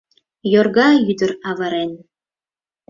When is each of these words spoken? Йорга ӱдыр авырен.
Йорга 0.53 0.87
ӱдыр 1.09 1.31
авырен. 1.49 1.91